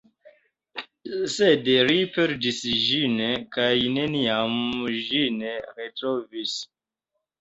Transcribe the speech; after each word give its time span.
Sed 1.33 1.67
li 1.89 1.97
perdis 2.15 2.63
ĝin 2.85 3.21
kaj 3.57 3.69
neniam 3.99 4.57
ĝin 5.05 5.41
retrovis. 5.53 6.61